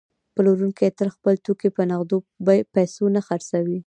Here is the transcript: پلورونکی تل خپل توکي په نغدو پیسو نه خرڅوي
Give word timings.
پلورونکی 0.35 0.89
تل 0.97 1.09
خپل 1.15 1.33
توکي 1.45 1.69
په 1.75 1.81
نغدو 1.89 2.17
پیسو 2.75 3.03
نه 3.15 3.21
خرڅوي 3.27 3.77